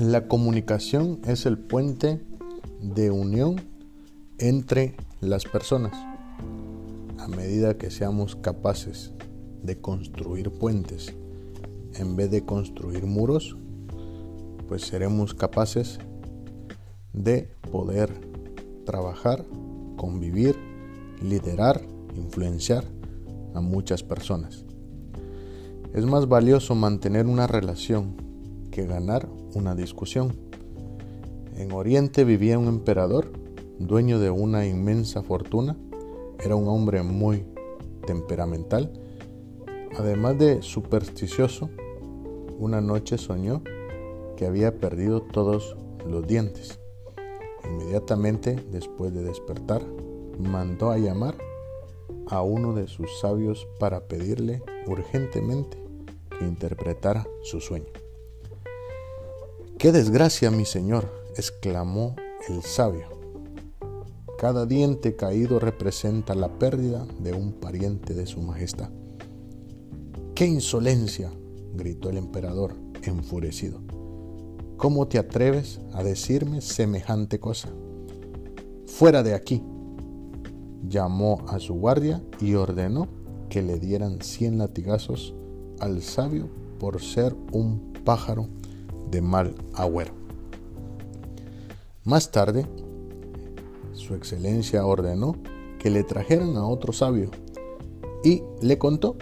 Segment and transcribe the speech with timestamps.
[0.00, 2.22] La comunicación es el puente
[2.80, 3.60] de unión
[4.38, 5.92] entre las personas.
[7.18, 9.12] A medida que seamos capaces
[9.62, 11.14] de construir puentes
[11.96, 13.58] en vez de construir muros,
[14.68, 15.98] pues seremos capaces
[17.12, 18.10] de poder
[18.86, 19.44] trabajar,
[19.98, 20.56] convivir,
[21.22, 21.82] liderar,
[22.14, 22.84] influenciar
[23.52, 24.64] a muchas personas.
[25.92, 28.16] Es más valioso mantener una relación
[28.70, 30.36] que ganar una discusión.
[31.56, 33.32] En Oriente vivía un emperador,
[33.78, 35.76] dueño de una inmensa fortuna.
[36.42, 37.44] Era un hombre muy
[38.06, 38.92] temperamental.
[39.98, 41.68] Además de supersticioso,
[42.58, 43.62] una noche soñó
[44.36, 46.80] que había perdido todos los dientes.
[47.64, 49.82] Inmediatamente después de despertar,
[50.38, 51.36] mandó a llamar
[52.28, 55.82] a uno de sus sabios para pedirle urgentemente
[56.38, 57.92] que interpretara su sueño.
[59.80, 61.10] ¡Qué desgracia, mi señor!
[61.38, 62.14] exclamó
[62.50, 63.06] el sabio.
[64.38, 68.90] Cada diente caído representa la pérdida de un pariente de su majestad.
[70.34, 71.30] ¡Qué insolencia!
[71.72, 73.80] gritó el emperador, enfurecido.
[74.76, 77.70] ¿Cómo te atreves a decirme semejante cosa?
[78.84, 79.62] Fuera de aquí.
[80.86, 83.08] Llamó a su guardia y ordenó
[83.48, 85.34] que le dieran cien latigazos
[85.78, 88.46] al sabio por ser un pájaro
[89.10, 90.12] de mal agüero.
[92.04, 92.66] Más tarde,
[93.92, 95.36] su excelencia ordenó
[95.78, 97.30] que le trajeran a otro sabio
[98.24, 99.16] y le contó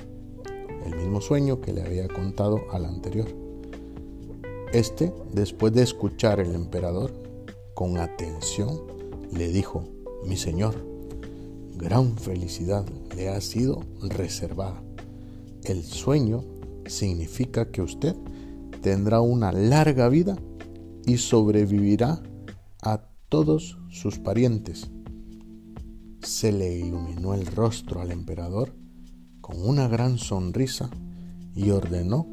[0.85, 3.29] el mismo sueño que le había contado al anterior.
[4.73, 7.13] Este, después de escuchar el emperador
[7.75, 8.81] con atención,
[9.33, 9.85] le dijo,
[10.25, 10.75] mi señor,
[11.77, 12.85] gran felicidad
[13.17, 14.83] le ha sido reservada.
[15.65, 16.45] El sueño
[16.87, 18.15] significa que usted
[18.81, 20.37] tendrá una larga vida
[21.05, 22.23] y sobrevivirá
[22.83, 24.91] a todos sus parientes.
[26.21, 28.75] Se le iluminó el rostro al emperador
[29.41, 30.91] con una gran sonrisa
[31.55, 32.29] y ordenó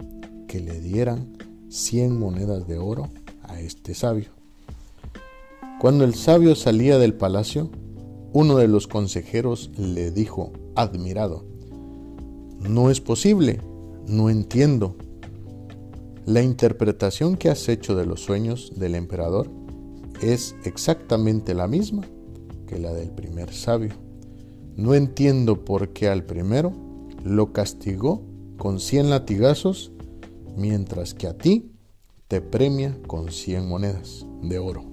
[0.47, 1.37] que le dieran
[1.69, 3.09] cien monedas de oro
[3.43, 4.29] a este sabio.
[5.79, 7.69] Cuando el sabio salía del palacio,
[8.33, 11.45] uno de los consejeros le dijo, admirado,
[12.59, 13.61] no es posible,
[14.07, 14.95] no entiendo.
[16.25, 19.47] La interpretación que has hecho de los sueños del emperador
[20.23, 22.01] es exactamente la misma
[22.65, 23.93] que la del primer sabio.
[24.75, 26.73] No entiendo por qué al primero
[27.23, 28.23] lo castigó
[28.57, 29.91] con cien latigazos,
[30.57, 31.71] mientras que a ti
[32.27, 34.83] te premia con cien monedas de oro.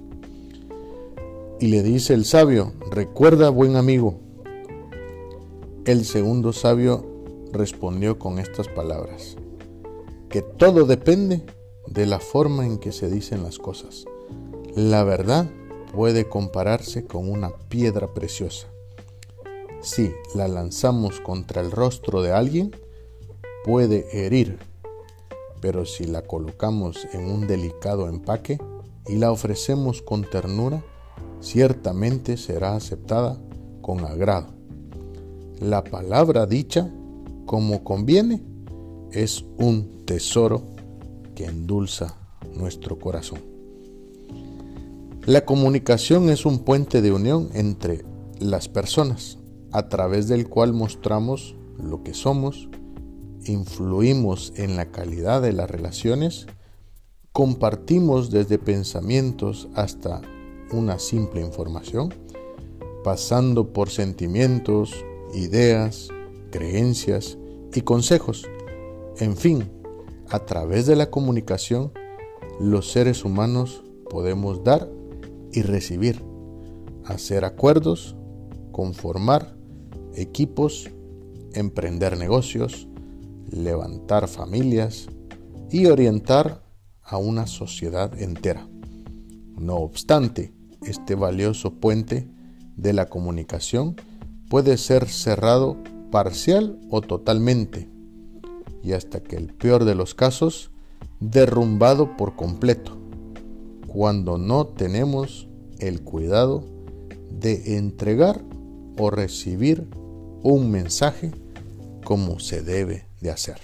[1.59, 4.19] Y le dice el sabio, recuerda buen amigo.
[5.85, 7.07] El segundo sabio
[7.51, 9.35] respondió con estas palabras
[10.33, 11.43] que todo depende
[11.85, 14.05] de la forma en que se dicen las cosas.
[14.75, 15.47] La verdad
[15.93, 18.65] puede compararse con una piedra preciosa.
[19.83, 22.75] Si la lanzamos contra el rostro de alguien,
[23.63, 24.57] puede herir,
[25.61, 28.57] pero si la colocamos en un delicado empaque
[29.05, 30.83] y la ofrecemos con ternura,
[31.41, 33.39] ciertamente será aceptada
[33.83, 34.47] con agrado.
[35.59, 36.91] La palabra dicha
[37.45, 38.51] como conviene
[39.13, 40.63] es un tesoro
[41.35, 42.17] que endulza
[42.55, 43.39] nuestro corazón.
[45.25, 48.03] La comunicación es un puente de unión entre
[48.39, 49.37] las personas
[49.71, 52.69] a través del cual mostramos lo que somos,
[53.45, 56.47] influimos en la calidad de las relaciones,
[57.31, 60.21] compartimos desde pensamientos hasta
[60.71, 62.13] una simple información,
[63.03, 64.93] pasando por sentimientos,
[65.33, 66.09] ideas,
[66.51, 67.37] creencias
[67.73, 68.45] y consejos
[69.19, 69.69] en fin,
[70.29, 71.91] a través de la comunicación,
[72.59, 74.89] los seres humanos podemos dar
[75.51, 76.23] y recibir,
[77.05, 78.15] hacer acuerdos,
[78.71, 79.55] conformar
[80.15, 80.89] equipos,
[81.53, 82.87] emprender negocios,
[83.51, 85.07] levantar familias
[85.69, 86.63] y orientar
[87.03, 88.67] a una sociedad entera.
[89.57, 92.27] No obstante, este valioso puente
[92.75, 93.95] de la comunicación
[94.49, 95.77] puede ser cerrado
[96.11, 97.92] parcial o totalmente
[98.83, 100.69] y hasta que el peor de los casos,
[101.19, 102.97] derrumbado por completo,
[103.87, 105.47] cuando no tenemos
[105.79, 106.63] el cuidado
[107.31, 108.43] de entregar
[108.99, 109.87] o recibir
[110.43, 111.31] un mensaje
[112.03, 113.57] como se debe de hacer.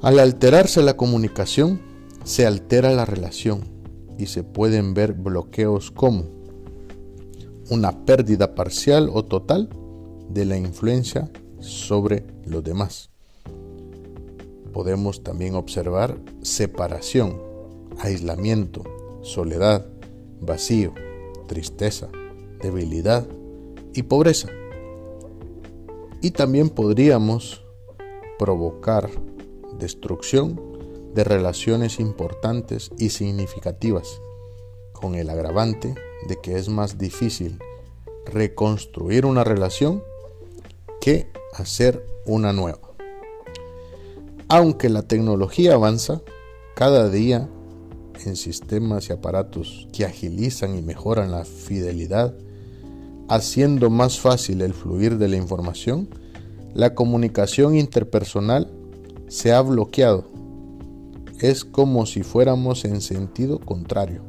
[0.00, 1.80] Al alterarse la comunicación,
[2.24, 3.60] se altera la relación
[4.18, 6.24] y se pueden ver bloqueos como
[7.70, 9.68] una pérdida parcial o total
[10.28, 11.30] de la influencia
[11.60, 13.11] sobre los demás
[14.72, 17.40] podemos también observar separación
[17.98, 18.82] aislamiento,
[19.22, 19.86] soledad,
[20.40, 20.92] vacío,
[21.46, 22.08] tristeza,
[22.60, 23.26] debilidad
[23.94, 24.48] y pobreza.
[26.20, 27.64] Y también podríamos
[28.38, 29.10] provocar
[29.78, 30.60] destrucción
[31.14, 34.20] de relaciones importantes y significativas,
[34.92, 35.94] con el agravante
[36.28, 37.58] de que es más difícil
[38.24, 40.02] reconstruir una relación
[41.00, 42.91] que hacer una nueva.
[44.54, 46.20] Aunque la tecnología avanza,
[46.74, 47.48] cada día
[48.26, 52.34] en sistemas y aparatos que agilizan y mejoran la fidelidad,
[53.30, 56.10] haciendo más fácil el fluir de la información,
[56.74, 58.70] la comunicación interpersonal
[59.26, 60.26] se ha bloqueado.
[61.40, 64.20] Es como si fuéramos en sentido contrario.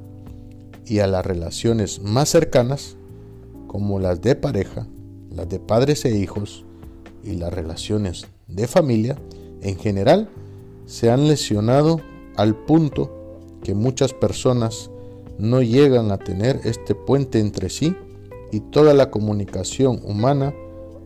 [0.86, 2.96] Y a las relaciones más cercanas,
[3.68, 4.88] como las de pareja,
[5.30, 6.64] las de padres e hijos
[7.26, 9.18] y las relaciones de familia,
[9.64, 10.30] en general,
[10.86, 12.02] se han lesionado
[12.36, 13.12] al punto
[13.64, 14.92] que muchas personas
[15.38, 17.96] no llegan a tener este puente entre sí
[18.52, 20.54] y toda la comunicación humana,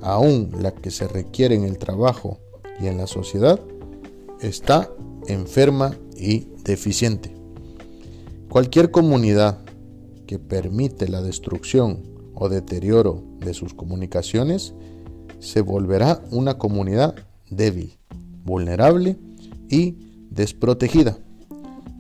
[0.01, 2.39] aún la que se requiere en el trabajo
[2.79, 3.59] y en la sociedad,
[4.41, 4.91] está
[5.27, 7.33] enferma y deficiente.
[8.49, 9.59] Cualquier comunidad
[10.25, 12.03] que permite la destrucción
[12.33, 14.73] o deterioro de sus comunicaciones
[15.39, 17.15] se volverá una comunidad
[17.49, 17.97] débil,
[18.47, 19.17] vulnerable
[19.69, 19.95] y
[20.31, 21.19] desprotegida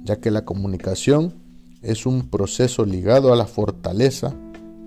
[0.07, 1.35] ya que la comunicación
[1.81, 4.33] es un proceso ligado a la fortaleza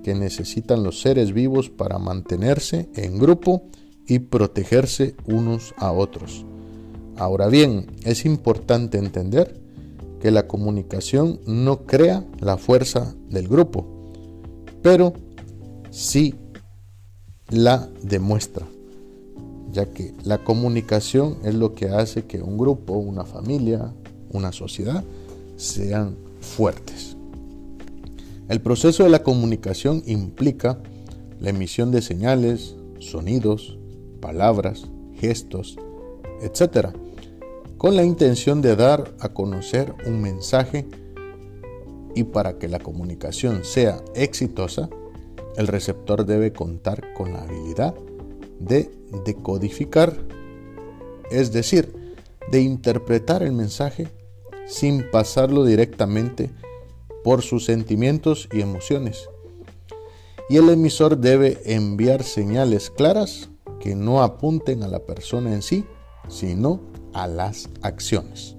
[0.03, 3.62] que necesitan los seres vivos para mantenerse en grupo
[4.09, 6.47] y protegerse unos a otros.
[7.17, 9.61] Ahora bien, es importante entender
[10.21, 13.87] que la comunicación no crea la fuerza del grupo,
[14.83, 15.12] pero
[15.91, 16.35] sí
[17.51, 18.67] la demuestra,
[19.72, 23.93] ya que la comunicación es lo que hace que un grupo, una familia,
[24.32, 25.05] una sociedad
[25.56, 27.17] sean fuertes.
[28.49, 30.78] El proceso de la comunicación implica
[31.38, 33.78] la emisión de señales, sonidos,
[34.20, 35.78] palabras, gestos,
[36.43, 36.88] etc.,
[37.78, 40.87] con la intención de dar a conocer un mensaje
[42.14, 44.90] y para que la comunicación sea exitosa,
[45.56, 47.94] el receptor debe contar con la habilidad
[48.61, 48.91] de
[49.25, 50.17] decodificar,
[51.31, 51.93] es decir,
[52.53, 54.09] de interpretar el mensaje
[54.67, 56.51] sin pasarlo directamente
[57.25, 59.29] por sus sentimientos y emociones.
[60.49, 65.85] Y el emisor debe enviar señales claras que no apunten a la persona en sí,
[66.29, 66.81] sino
[67.12, 68.57] a las acciones.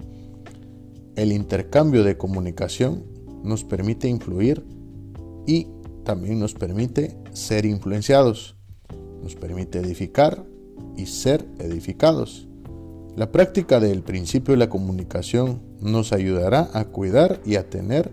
[1.16, 3.06] El intercambio de comunicación
[3.44, 4.66] nos permite influir
[5.46, 5.68] y
[6.04, 8.56] también nos permite ser influenciados,
[9.22, 10.44] nos permite edificar
[10.96, 12.48] y ser edificados.
[13.16, 18.12] La práctica del principio de la comunicación nos ayudará a cuidar y a tener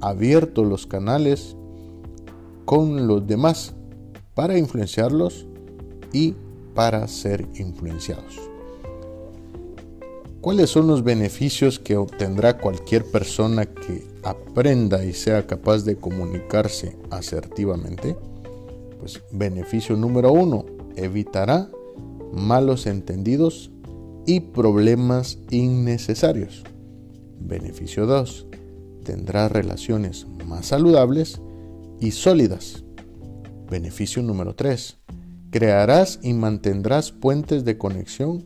[0.00, 1.56] abiertos los canales
[2.64, 3.74] con los demás
[4.34, 5.46] para influenciarlos
[6.12, 6.34] y
[6.74, 8.38] para ser influenciados.
[10.40, 16.96] ¿Cuáles son los beneficios que obtendrá cualquier persona que aprenda y sea capaz de comunicarse
[17.10, 18.16] asertivamente?
[19.00, 21.70] Pues beneficio número uno, evitará
[22.32, 23.70] malos entendidos
[24.26, 26.62] y problemas innecesarios.
[27.40, 28.46] Beneficio 2.
[29.04, 31.40] Tendrás relaciones más saludables
[31.98, 32.84] y sólidas.
[33.70, 34.98] Beneficio número 3.
[35.50, 38.44] Crearás y mantendrás puentes de conexión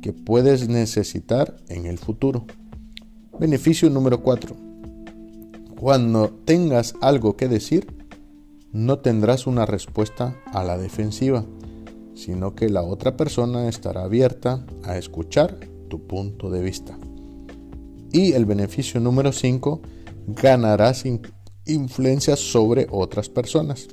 [0.00, 2.46] que puedes necesitar en el futuro.
[3.38, 4.56] Beneficio número 4.
[5.78, 7.86] Cuando tengas algo que decir,
[8.74, 11.46] no tendrás una respuesta a la defensiva
[12.14, 16.96] sino que la otra persona estará abierta a escuchar tu punto de vista.
[18.12, 19.80] Y el beneficio número 5,
[20.28, 21.04] ganarás
[21.66, 23.88] influencia sobre otras personas.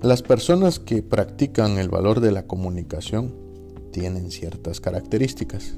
[0.00, 3.34] Las personas que practican el valor de la comunicación
[3.92, 5.74] tienen ciertas características.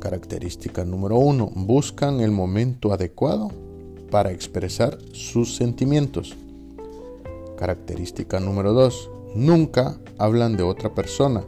[0.00, 3.50] Característica número 1, buscan el momento adecuado
[4.16, 6.34] para expresar sus sentimientos.
[7.58, 9.10] Característica número 2.
[9.34, 11.44] Nunca hablan de otra persona,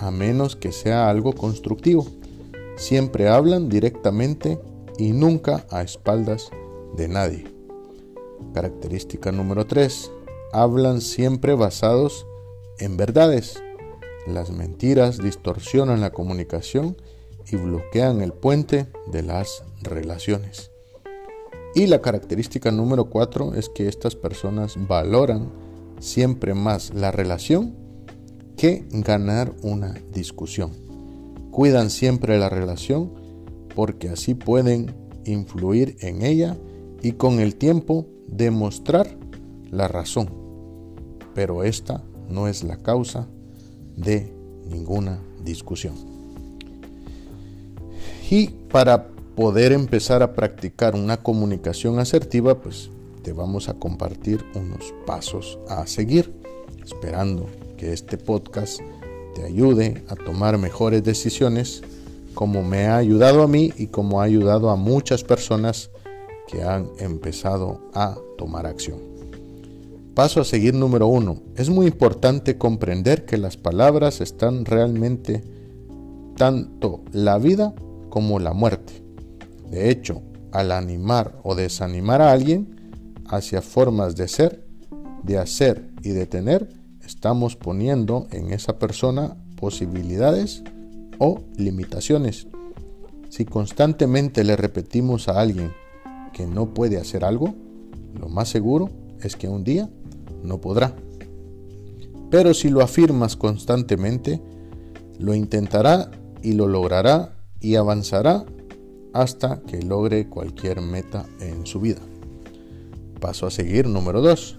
[0.00, 2.08] a menos que sea algo constructivo.
[2.76, 4.58] Siempre hablan directamente
[4.98, 6.50] y nunca a espaldas
[6.96, 7.44] de nadie.
[8.52, 10.10] Característica número 3.
[10.52, 12.26] Hablan siempre basados
[12.80, 13.62] en verdades.
[14.26, 16.96] Las mentiras distorsionan la comunicación
[17.46, 20.72] y bloquean el puente de las relaciones.
[21.78, 25.48] Y la característica número cuatro es que estas personas valoran
[26.00, 27.76] siempre más la relación
[28.56, 30.72] que ganar una discusión.
[31.52, 33.12] Cuidan siempre la relación
[33.76, 34.92] porque así pueden
[35.24, 36.56] influir en ella
[37.00, 39.16] y con el tiempo demostrar
[39.70, 40.30] la razón.
[41.32, 43.28] Pero esta no es la causa
[43.96, 44.32] de
[44.68, 45.94] ninguna discusión.
[48.28, 52.90] Y para poder empezar a practicar una comunicación asertiva, pues
[53.22, 56.34] te vamos a compartir unos pasos a seguir,
[56.84, 58.80] esperando que este podcast
[59.36, 61.84] te ayude a tomar mejores decisiones
[62.34, 65.92] como me ha ayudado a mí y como ha ayudado a muchas personas
[66.48, 68.98] que han empezado a tomar acción.
[70.16, 71.42] Paso a seguir número uno.
[71.54, 75.44] Es muy importante comprender que las palabras están realmente
[76.36, 77.72] tanto la vida
[78.10, 79.06] como la muerte.
[79.70, 80.22] De hecho,
[80.52, 84.64] al animar o desanimar a alguien hacia formas de ser,
[85.22, 86.68] de hacer y de tener,
[87.04, 90.62] estamos poniendo en esa persona posibilidades
[91.18, 92.46] o limitaciones.
[93.28, 95.72] Si constantemente le repetimos a alguien
[96.32, 97.54] que no puede hacer algo,
[98.18, 98.90] lo más seguro
[99.22, 99.90] es que un día
[100.42, 100.94] no podrá.
[102.30, 104.40] Pero si lo afirmas constantemente,
[105.18, 106.10] lo intentará
[106.42, 108.44] y lo logrará y avanzará
[109.12, 112.00] hasta que logre cualquier meta en su vida.
[113.20, 114.58] Paso a seguir número 2.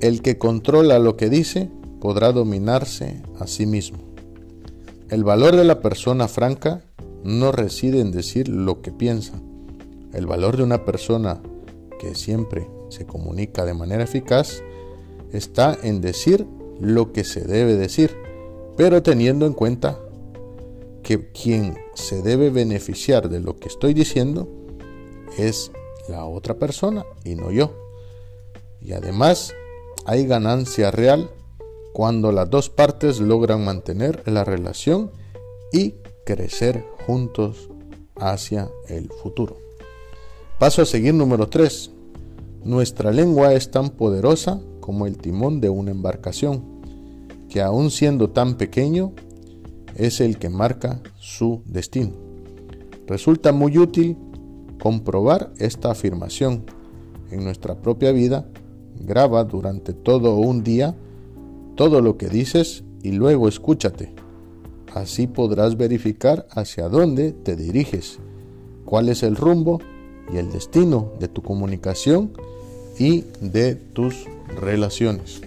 [0.00, 1.70] El que controla lo que dice
[2.00, 3.98] podrá dominarse a sí mismo.
[5.08, 6.82] El valor de la persona franca
[7.24, 9.34] no reside en decir lo que piensa.
[10.12, 11.40] El valor de una persona
[11.98, 14.62] que siempre se comunica de manera eficaz
[15.32, 16.46] está en decir
[16.80, 18.16] lo que se debe decir,
[18.76, 19.98] pero teniendo en cuenta
[21.10, 24.48] que quien se debe beneficiar de lo que estoy diciendo
[25.36, 25.72] es
[26.08, 27.74] la otra persona y no yo.
[28.80, 29.52] Y además
[30.06, 31.28] hay ganancia real
[31.92, 35.10] cuando las dos partes logran mantener la relación
[35.72, 37.70] y crecer juntos
[38.14, 39.56] hacia el futuro.
[40.60, 41.90] Paso a seguir número 3.
[42.62, 46.62] Nuestra lengua es tan poderosa como el timón de una embarcación,
[47.48, 49.12] que aun siendo tan pequeño,
[49.96, 52.12] es el que marca su destino.
[53.06, 54.16] Resulta muy útil
[54.80, 56.64] comprobar esta afirmación
[57.30, 58.46] en nuestra propia vida.
[59.00, 60.94] Graba durante todo un día
[61.76, 64.12] todo lo que dices y luego escúchate.
[64.94, 68.18] Así podrás verificar hacia dónde te diriges,
[68.84, 69.80] cuál es el rumbo
[70.32, 72.32] y el destino de tu comunicación
[72.98, 74.26] y de tus
[74.60, 75.40] relaciones.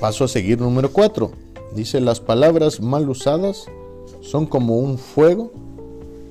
[0.00, 1.47] Paso a seguir número 4.
[1.74, 3.66] Dice, las palabras mal usadas
[4.20, 5.52] son como un fuego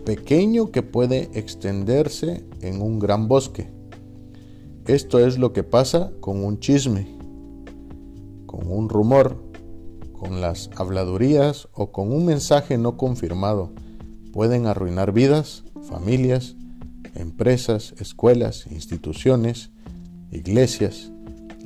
[0.06, 3.70] pequeño que puede extenderse en un gran bosque.
[4.86, 7.17] Esto es lo que pasa con un chisme,
[8.46, 9.36] con un rumor,
[10.13, 13.72] con las habladurías o con un mensaje no confirmado.
[14.32, 16.56] Pueden arruinar vidas, familias,
[17.15, 19.72] empresas, escuelas, instituciones,
[20.32, 21.12] iglesias.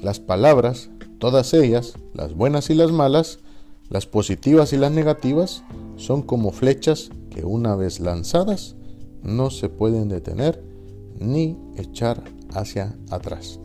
[0.01, 3.39] Las palabras, todas ellas, las buenas y las malas,
[3.91, 5.63] las positivas y las negativas,
[5.97, 8.77] son como flechas que una vez lanzadas
[9.21, 10.63] no se pueden detener
[11.19, 13.59] ni echar hacia atrás.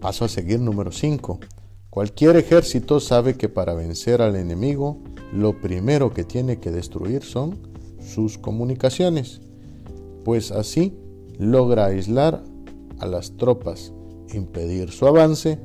[0.00, 1.40] Paso a seguir número 5.
[1.88, 4.98] Cualquier ejército sabe que para vencer al enemigo
[5.32, 7.58] lo primero que tiene que destruir son
[8.00, 9.40] sus comunicaciones,
[10.24, 10.94] pues así
[11.38, 12.44] logra aislar
[12.98, 13.94] a las tropas,
[14.34, 15.58] impedir su avance,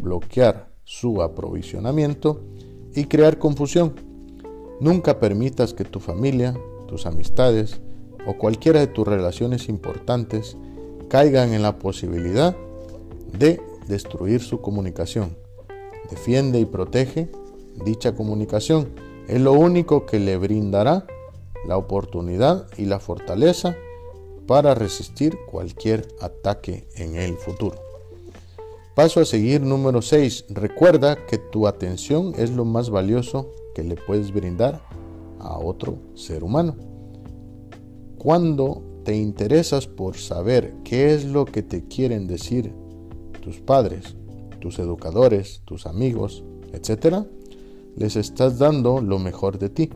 [0.00, 2.51] bloquear su aprovisionamiento
[2.94, 3.94] y crear confusión.
[4.80, 6.54] Nunca permitas que tu familia,
[6.88, 7.80] tus amistades
[8.26, 10.56] o cualquiera de tus relaciones importantes
[11.08, 12.56] caigan en la posibilidad
[13.38, 15.36] de destruir su comunicación.
[16.10, 17.30] Defiende y protege
[17.84, 18.88] dicha comunicación.
[19.28, 21.06] Es lo único que le brindará
[21.66, 23.76] la oportunidad y la fortaleza
[24.46, 27.91] para resistir cualquier ataque en el futuro.
[28.94, 30.46] Paso a seguir número 6.
[30.50, 34.82] Recuerda que tu atención es lo más valioso que le puedes brindar
[35.40, 36.76] a otro ser humano.
[38.18, 42.74] Cuando te interesas por saber qué es lo que te quieren decir
[43.40, 44.14] tus padres,
[44.60, 46.44] tus educadores, tus amigos,
[46.74, 47.24] etc.,
[47.96, 49.88] les estás dando lo mejor de ti.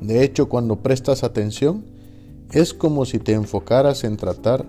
[0.00, 1.84] De hecho, cuando prestas atención,
[2.52, 4.64] es como si te enfocaras en tratar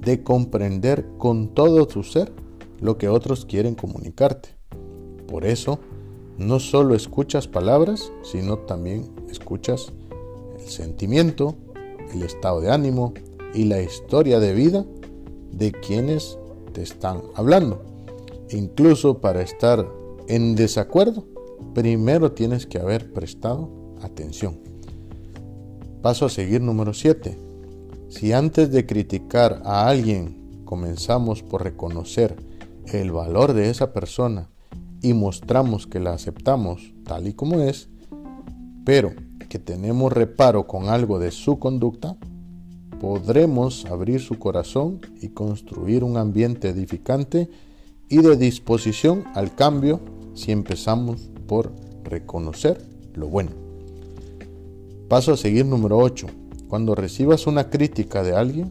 [0.00, 2.32] de comprender con todo tu ser
[2.80, 4.50] lo que otros quieren comunicarte.
[5.26, 5.78] Por eso,
[6.38, 9.92] no solo escuchas palabras, sino también escuchas
[10.58, 11.56] el sentimiento,
[12.14, 13.12] el estado de ánimo
[13.54, 14.86] y la historia de vida
[15.52, 16.38] de quienes
[16.72, 17.82] te están hablando.
[18.50, 19.86] Incluso para estar
[20.28, 21.26] en desacuerdo,
[21.74, 23.68] primero tienes que haber prestado
[24.00, 24.60] atención.
[26.02, 27.47] Paso a seguir número 7.
[28.08, 32.36] Si antes de criticar a alguien comenzamos por reconocer
[32.86, 34.48] el valor de esa persona
[35.02, 37.90] y mostramos que la aceptamos tal y como es,
[38.84, 39.12] pero
[39.50, 42.16] que tenemos reparo con algo de su conducta,
[42.98, 47.50] podremos abrir su corazón y construir un ambiente edificante
[48.08, 50.00] y de disposición al cambio
[50.34, 51.72] si empezamos por
[52.04, 52.82] reconocer
[53.14, 53.50] lo bueno.
[55.08, 56.26] Paso a seguir número 8.
[56.68, 58.70] Cuando recibas una crítica de alguien,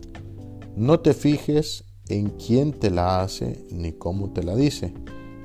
[0.76, 4.94] no te fijes en quién te la hace ni cómo te la dice.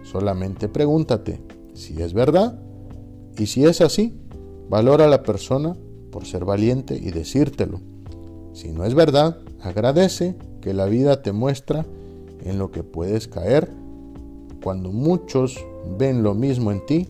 [0.02, 1.40] Solamente pregúntate
[1.74, 2.60] si es verdad
[3.38, 4.20] y si es así,
[4.68, 5.74] valora a la persona
[6.10, 7.80] por ser valiente y decírtelo.
[8.52, 11.86] Si no es verdad, agradece que la vida te muestra
[12.44, 13.70] en lo que puedes caer
[14.62, 15.64] cuando muchos
[15.98, 17.08] ven lo mismo en ti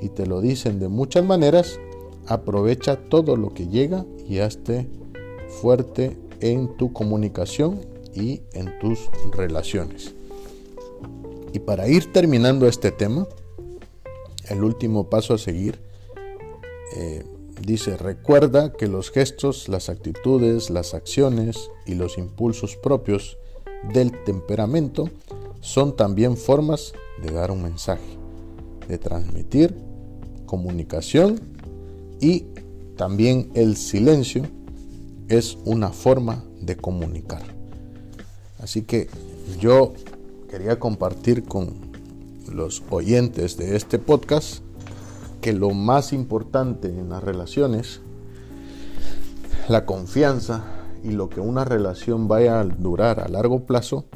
[0.00, 1.80] y te lo dicen de muchas maneras,
[2.26, 4.88] aprovecha todo lo que llega y hazte
[5.60, 7.80] fuerte en tu comunicación
[8.14, 10.14] y en tus relaciones.
[11.52, 13.26] Y para ir terminando este tema,
[14.48, 15.78] el último paso a seguir
[16.96, 17.24] eh,
[17.64, 23.38] dice, recuerda que los gestos, las actitudes, las acciones y los impulsos propios
[23.92, 25.08] del temperamento
[25.60, 28.18] son también formas de dar un mensaje,
[28.88, 29.74] de transmitir
[30.46, 31.53] comunicación
[32.20, 32.46] y
[32.96, 34.44] también el silencio
[35.28, 37.42] es una forma de comunicar.
[38.58, 39.08] Así que
[39.60, 39.92] yo
[40.48, 41.74] quería compartir con
[42.52, 44.62] los oyentes de este podcast
[45.40, 48.00] que lo más importante en las relaciones,
[49.68, 50.64] la confianza
[51.02, 54.06] y lo que una relación vaya a durar a largo plazo,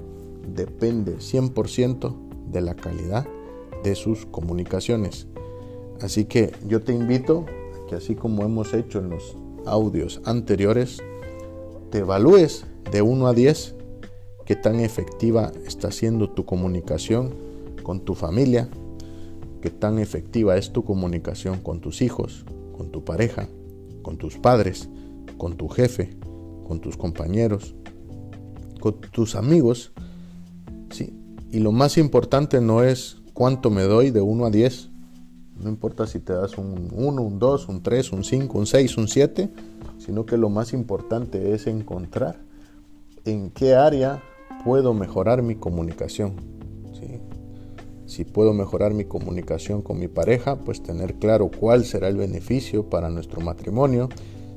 [0.54, 2.14] depende 100%
[2.50, 3.26] de la calidad
[3.84, 5.26] de sus comunicaciones.
[6.00, 7.44] Así que yo te invito
[7.88, 10.98] que así como hemos hecho en los audios anteriores,
[11.90, 13.74] te evalúes de 1 a 10
[14.46, 17.34] qué tan efectiva está siendo tu comunicación
[17.82, 18.68] con tu familia,
[19.60, 22.44] qué tan efectiva es tu comunicación con tus hijos,
[22.76, 23.48] con tu pareja,
[24.02, 24.88] con tus padres,
[25.36, 26.16] con tu jefe,
[26.66, 27.74] con tus compañeros,
[28.80, 29.92] con tus amigos
[30.90, 31.12] ¿sí?
[31.50, 34.87] Y lo más importante no es cuánto me doy de 1 a 10.
[35.60, 38.96] No importa si te das un 1, un 2, un 3, un 5, un 6,
[38.96, 39.50] un 7,
[39.98, 42.36] sino que lo más importante es encontrar
[43.24, 44.22] en qué área
[44.64, 46.34] puedo mejorar mi comunicación.
[48.06, 52.88] Si puedo mejorar mi comunicación con mi pareja, pues tener claro cuál será el beneficio
[52.88, 54.08] para nuestro matrimonio.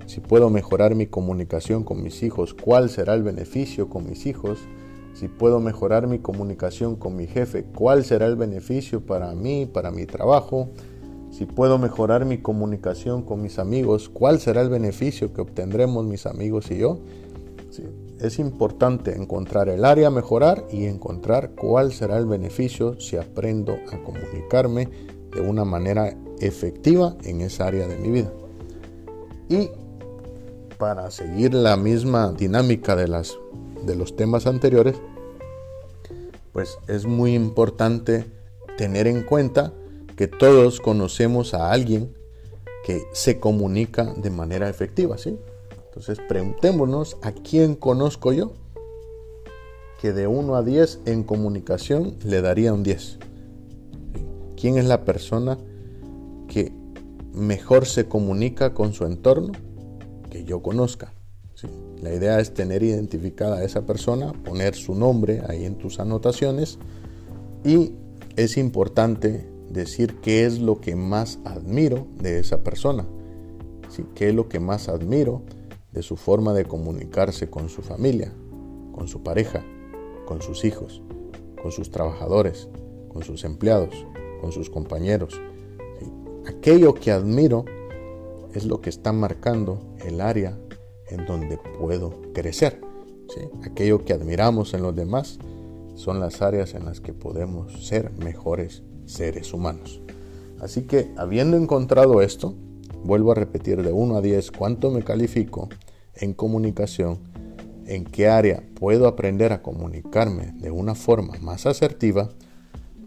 [0.06, 4.60] Si puedo mejorar mi comunicación con mis hijos, cuál será el beneficio con mis hijos
[5.14, 9.92] si puedo mejorar mi comunicación con mi jefe, cuál será el beneficio para mí, para
[9.92, 10.70] mi trabajo,
[11.32, 16.26] si puedo mejorar mi comunicación con mis amigos, cuál será el beneficio que obtendremos mis
[16.26, 17.00] amigos y yo.
[18.20, 23.78] es importante encontrar el área a mejorar y encontrar cuál será el beneficio si aprendo
[23.92, 24.90] a comunicarme
[25.34, 28.32] de una manera efectiva en esa área de mi vida.
[29.50, 29.70] Y
[30.78, 33.38] para seguir la misma dinámica de las
[33.86, 34.96] de los temas anteriores,
[36.54, 38.26] pues es muy importante
[38.78, 39.74] tener en cuenta
[40.22, 42.14] que todos conocemos a alguien
[42.86, 45.40] que se comunica de manera efectiva, ¿sí?
[45.88, 48.54] Entonces preguntémonos a quién conozco yo
[50.00, 53.18] que de 1 a 10 en comunicación le daría un 10.
[54.56, 55.58] ¿Quién es la persona
[56.48, 56.72] que
[57.34, 59.54] mejor se comunica con su entorno
[60.30, 61.14] que yo conozca?
[62.00, 66.78] La idea es tener identificada a esa persona, poner su nombre ahí en tus anotaciones
[67.66, 67.94] y
[68.36, 73.06] es importante decir qué es lo que más admiro de esa persona,
[73.90, 74.06] ¿sí?
[74.16, 75.44] qué es lo que más admiro
[75.92, 78.34] de su forma de comunicarse con su familia,
[78.94, 79.64] con su pareja,
[80.26, 81.02] con sus hijos,
[81.62, 82.70] con sus trabajadores,
[83.10, 84.06] con sus empleados,
[84.40, 85.40] con sus compañeros.
[86.48, 87.66] Aquello que admiro
[88.54, 90.58] es lo que está marcando el área
[91.10, 92.82] en donde puedo crecer.
[93.64, 95.40] Aquello que admiramos en los demás
[95.96, 100.02] son las áreas en las que podemos ser mejores seres humanos.
[100.60, 102.56] Así que habiendo encontrado esto,
[103.04, 105.70] vuelvo a repetir de 1 a 10 cuánto me califico
[106.16, 107.20] en comunicación,
[107.86, 112.30] en qué área puedo aprender a comunicarme de una forma más asertiva,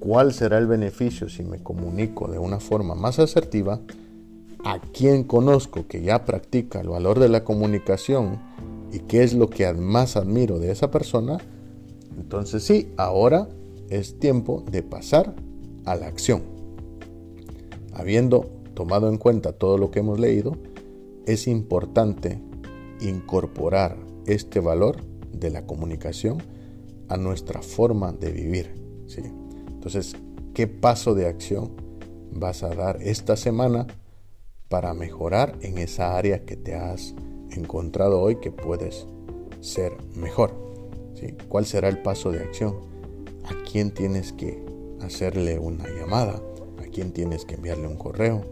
[0.01, 3.81] cuál será el beneficio si me comunico de una forma más asertiva,
[4.64, 8.40] a quien conozco que ya practica el valor de la comunicación
[8.93, 11.38] y qué es lo que más admiro de esa persona,
[12.19, 13.49] entonces sí, ahora
[13.90, 15.35] es tiempo de pasar
[15.85, 16.42] a la acción.
[17.92, 20.57] Habiendo tomado en cuenta todo lo que hemos leído,
[21.27, 22.40] es importante
[23.01, 26.42] incorporar este valor de la comunicación
[27.09, 28.75] a nuestra forma de vivir.
[29.07, 29.23] ¿sí?
[29.68, 30.16] Entonces,
[30.55, 31.73] ¿qué paso de acción
[32.33, 33.87] vas a dar esta semana
[34.68, 37.14] para mejorar en esa área que te has
[37.51, 39.07] encontrado hoy que puedes
[39.61, 40.55] ser mejor?
[41.14, 41.35] ¿sí?
[41.49, 42.77] ¿Cuál será el paso de acción?
[43.44, 44.63] ¿A quién tienes que
[45.05, 46.43] hacerle una llamada?
[46.79, 48.45] ¿A quién tienes que enviarle un correo?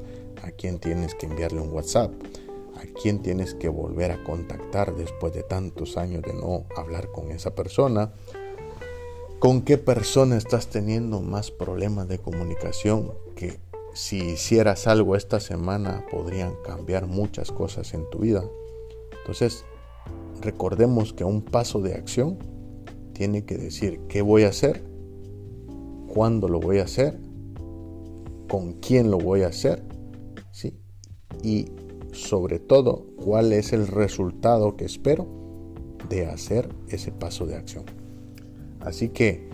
[0.42, 2.12] ¿A quién tienes que enviarle un WhatsApp?
[2.76, 7.30] ¿A quién tienes que volver a contactar después de tantos años de no hablar con
[7.30, 8.12] esa persona?
[9.38, 13.58] ¿Con qué persona estás teniendo más problemas de comunicación que
[13.94, 18.44] si hicieras algo esta semana podrían cambiar muchas cosas en tu vida?
[19.18, 19.64] Entonces,
[20.40, 22.38] recordemos que un paso de acción
[23.12, 24.84] tiene que decir qué voy a hacer,
[26.12, 27.18] cuándo lo voy a hacer,
[28.48, 29.82] con quién lo voy a hacer,
[30.50, 30.76] ¿sí?
[31.42, 31.70] Y
[32.12, 35.26] sobre todo, cuál es el resultado que espero
[36.10, 37.84] de hacer ese paso de acción.
[38.80, 39.48] Así que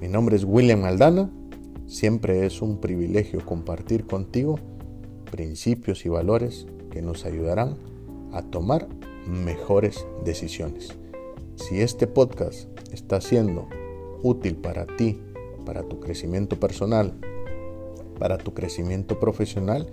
[0.00, 1.30] mi nombre es William Aldana,
[1.86, 4.58] siempre es un privilegio compartir contigo
[5.30, 7.76] principios y valores que nos ayudarán
[8.32, 8.88] a tomar
[9.28, 10.88] mejores decisiones.
[11.54, 13.68] Si este podcast está siendo
[14.24, 15.20] útil para ti,
[15.64, 17.14] para tu crecimiento personal,
[18.18, 19.88] para tu crecimiento profesional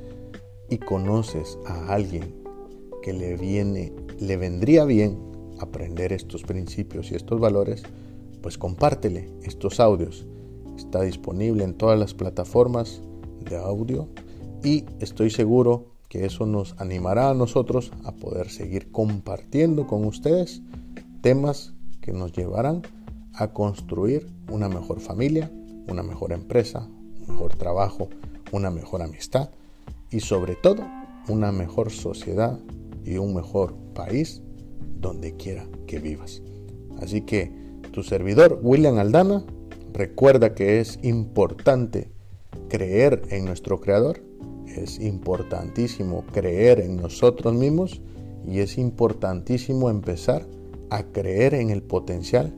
[0.70, 2.34] y conoces a alguien
[3.02, 5.18] que le viene, le vendría bien
[5.60, 7.84] aprender estos principios y estos valores,
[8.42, 10.26] pues compártele estos audios.
[10.78, 13.02] Está disponible en todas las plataformas
[13.50, 14.08] de audio
[14.64, 20.62] y estoy seguro que eso nos animará a nosotros a poder seguir compartiendo con ustedes
[21.22, 22.82] temas que nos llevarán
[23.40, 25.50] a construir una mejor familia,
[25.88, 26.90] una mejor empresa,
[27.22, 28.10] un mejor trabajo,
[28.52, 29.50] una mejor amistad
[30.12, 30.86] y sobre todo
[31.30, 32.60] una mejor sociedad
[33.06, 34.42] y un mejor país
[35.00, 36.42] donde quiera que vivas.
[37.02, 37.54] Así que
[37.92, 39.46] tu servidor William Aldana
[39.94, 42.12] recuerda que es importante
[42.68, 44.22] creer en nuestro Creador,
[44.68, 48.02] es importantísimo creer en nosotros mismos
[48.46, 50.46] y es importantísimo empezar
[50.90, 52.54] a creer en el potencial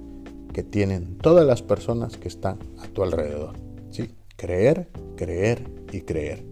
[0.54, 3.56] que tienen todas las personas que están a tu alrededor.
[3.90, 4.16] ¿sí?
[4.36, 6.46] Creer, creer y creer.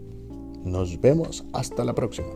[0.63, 2.29] Nos vemos hasta la próxima.